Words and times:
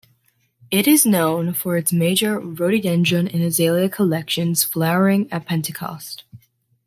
It 0.71 0.87
is 0.87 1.05
known 1.05 1.53
for 1.53 1.77
its 1.77 1.93
major 1.93 2.39
rhododendron 2.39 3.27
and 3.27 3.43
azalea 3.43 3.87
collections 3.87 4.63
flowering 4.63 5.31
at 5.31 5.45
Pentecost. 5.45 6.23